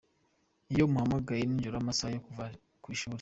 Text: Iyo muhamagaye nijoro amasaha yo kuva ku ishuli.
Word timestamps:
Iyo 0.73 0.83
muhamagaye 0.91 1.43
nijoro 1.45 1.75
amasaha 1.77 2.11
yo 2.15 2.21
kuva 2.25 2.43
ku 2.83 2.87
ishuli. 2.95 3.09